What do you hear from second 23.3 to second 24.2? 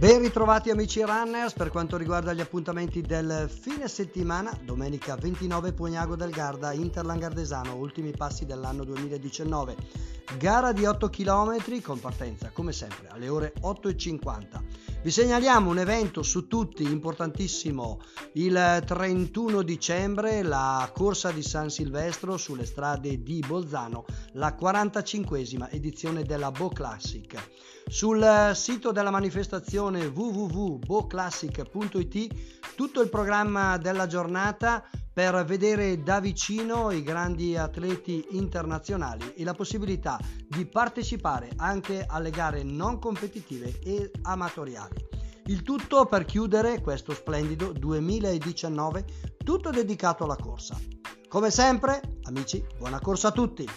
Bolzano,